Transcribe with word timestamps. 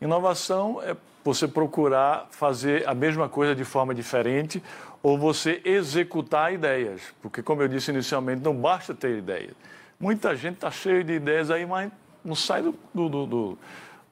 Inovação 0.00 0.80
é 0.82 0.96
você 1.24 1.46
procurar 1.46 2.28
fazer 2.30 2.88
a 2.88 2.94
mesma 2.94 3.28
coisa 3.28 3.54
de 3.54 3.64
forma 3.64 3.94
diferente 3.94 4.62
ou 5.02 5.18
você 5.18 5.60
executar 5.64 6.52
ideias. 6.52 7.02
Porque, 7.20 7.42
como 7.42 7.62
eu 7.62 7.68
disse 7.68 7.90
inicialmente, 7.90 8.42
não 8.42 8.54
basta 8.54 8.94
ter 8.94 9.18
ideias. 9.18 9.52
Muita 9.98 10.34
gente 10.36 10.54
está 10.54 10.70
cheia 10.70 11.02
de 11.02 11.12
ideias 11.12 11.50
aí, 11.50 11.66
mas 11.66 11.90
não 12.24 12.34
sai 12.34 12.62
do, 12.62 12.74
do, 12.94 13.08
do, 13.08 13.58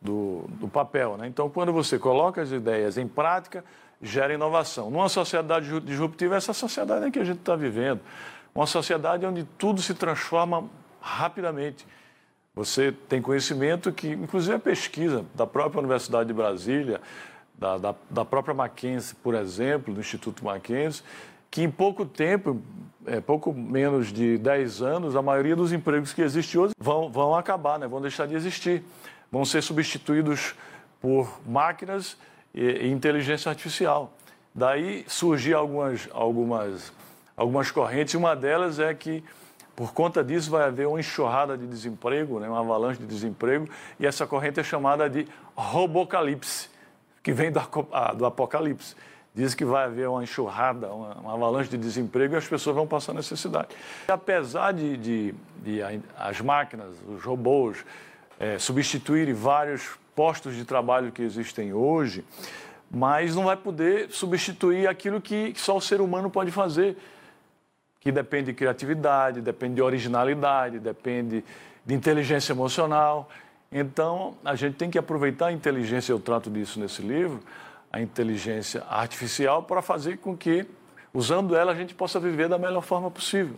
do, 0.03 0.45
do 0.49 0.69
papel. 0.69 1.17
Né? 1.17 1.29
Então, 1.29 1.49
quando 1.49 1.73
você 1.73 1.99
coloca 1.99 2.43
as 2.43 2.51
ideias 2.51 2.99
em 2.99 3.07
prática, 3.07 3.65
gera 4.03 4.35
inovação. 4.35 4.91
Numa 4.91 5.09
sociedade 5.09 5.81
disruptiva, 5.81 6.37
essa 6.37 6.53
sociedade 6.53 7.07
é 7.07 7.11
que 7.11 7.19
a 7.19 7.25
gente 7.25 7.39
está 7.39 7.57
vivendo. 7.57 8.01
Uma 8.55 8.67
sociedade 8.67 9.25
onde 9.25 9.45
tudo 9.59 9.81
se 9.81 9.95
transforma 9.95 10.65
rapidamente. 11.01 11.87
Você 12.57 12.91
tem 12.91 13.21
conhecimento 13.21 13.93
que, 13.93 14.09
inclusive 14.09 14.55
a 14.55 14.59
pesquisa 14.59 15.27
da 15.35 15.47
própria 15.47 15.79
Universidade 15.79 16.29
de 16.29 16.33
Brasília, 16.33 17.03
da, 17.55 17.77
da, 17.77 17.95
da 18.09 18.25
própria 18.25 18.55
Mackenzie, 18.55 19.15
por 19.23 19.35
exemplo, 19.35 19.93
do 19.93 20.01
Instituto 20.01 20.43
Mackenzie, 20.43 21.03
que 21.51 21.63
em 21.63 21.71
pouco 21.71 22.07
tempo, 22.07 22.63
é, 23.05 23.21
pouco 23.21 23.53
menos 23.53 24.11
de 24.11 24.39
10 24.39 24.81
anos, 24.81 25.15
a 25.15 25.21
maioria 25.21 25.55
dos 25.55 25.71
empregos 25.71 26.15
que 26.15 26.23
existem 26.23 26.59
hoje 26.59 26.73
vão, 26.79 27.11
vão 27.11 27.35
acabar, 27.35 27.79
né? 27.79 27.87
vão 27.87 28.01
deixar 28.01 28.27
de 28.27 28.35
existir. 28.35 28.83
Vão 29.31 29.45
ser 29.45 29.63
substituídos 29.63 30.55
por 30.99 31.39
máquinas 31.47 32.17
e, 32.55 32.63
e 32.63 32.91
inteligência 32.91 33.51
artificial. 33.51 34.15
Daí 34.55 35.05
surgir 35.07 35.53
algumas, 35.53 36.09
algumas, 36.11 36.91
algumas 37.37 37.71
correntes, 37.71 38.15
uma 38.15 38.35
delas 38.35 38.79
é 38.79 38.95
que 38.95 39.23
por 39.77 39.93
conta 39.93 40.25
disso, 40.25 40.51
vai 40.51 40.65
haver 40.65 40.89
uma 40.89 40.99
enxurrada 40.99 41.57
de 41.57 41.67
desemprego, 41.67 42.41
né, 42.41 42.49
uma 42.49 42.61
avalanche 42.61 42.99
de 42.99 43.07
desemprego, 43.07 43.69
e 44.01 44.07
essa 44.07 44.27
corrente 44.27 44.59
é 44.59 44.65
chamada 44.65 45.09
de 45.09 45.29
robocalipse, 45.55 46.71
que 47.23 47.31
vem 47.31 47.53
do, 47.53 47.61
do 48.17 48.25
apocalipse. 48.25 48.97
Diz 49.35 49.55
que 49.55 49.67
vai 49.67 49.85
haver 49.85 50.09
uma 50.09 50.25
enxurrada, 50.25 50.89
uma, 50.91 51.15
uma, 51.17 51.35
avalanche 51.35 51.69
de 51.69 51.77
desemprego 51.77 52.35
e 52.35 52.39
as 52.39 52.49
pessoas 52.49 52.75
vão 52.75 52.87
passar 52.87 53.13
necessidade. 53.13 53.69
Apesar 54.09 54.73
de, 54.73 54.97
de, 54.97 55.35
de 55.63 55.81
as 56.19 56.41
máquinas, 56.41 56.95
os 57.07 57.23
robôs, 57.23 57.85
é, 58.41 58.59
substituírem 58.59 59.35
vários 59.35 59.91
postos 60.15 60.57
de 60.57 60.65
trabalho 60.65 61.13
que 61.13 61.21
existem 61.21 61.75
hoje, 61.75 62.25
mas 62.91 63.35
não 63.35 63.45
vai 63.45 63.57
poder 63.59 64.11
substituir 64.11 64.89
aquilo 64.89 65.21
que 65.21 65.53
só 65.55 65.77
o 65.77 65.81
ser 65.83 66.01
humano 66.01 66.31
pode 66.31 66.51
fazer, 66.51 66.97
que 68.07 68.13
depende 68.13 68.45
de 68.45 68.53
criatividade, 68.53 69.41
depende 69.41 69.75
de 69.75 69.83
originalidade, 69.83 70.79
depende 70.79 71.43
de 71.85 71.93
inteligência 71.93 72.53
emocional. 72.53 73.29
Então, 73.73 74.37
a 74.45 74.55
gente 74.55 74.77
tem 74.77 74.89
que 74.89 74.97
aproveitar 74.97 75.47
a 75.47 75.53
inteligência, 75.53 76.13
eu 76.13 76.21
trato 76.21 76.49
disso 76.49 76.79
nesse 76.79 77.03
livro, 77.03 77.41
a 77.93 78.01
inteligência 78.01 78.85
artificial 78.89 79.65
para 79.65 79.83
fazer 79.83 80.19
com 80.19 80.37
que, 80.37 80.65
usando 81.13 81.57
ela, 81.57 81.73
a 81.73 81.75
gente 81.75 81.97
possa 81.97 82.21
viver 82.21 82.49
da 82.49 82.57
melhor 82.57 82.81
forma 82.81 83.11
possível. 83.11 83.57